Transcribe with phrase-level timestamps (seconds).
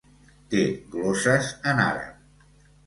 [0.53, 0.63] Té
[0.95, 2.69] glosses en àrab.